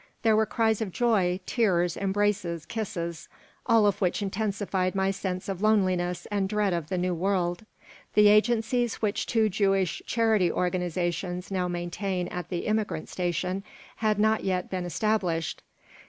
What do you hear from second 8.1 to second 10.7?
The agencies which two Jewish charity